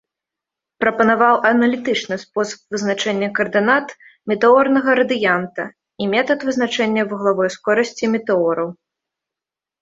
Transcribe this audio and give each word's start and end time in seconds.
Прапанаваў 0.83 1.35
аналітычны 1.49 2.15
спосаб 2.23 2.59
вызначэння 2.75 3.27
каардынат 3.39 3.87
метэорнага 4.31 4.89
радыянта 5.01 5.67
і 6.05 6.09
метад 6.15 6.39
вызначэння 6.49 7.03
вуглавой 7.13 7.49
скорасці 7.59 8.05
метэораў. 8.17 8.69